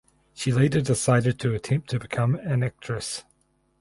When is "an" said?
2.33-2.63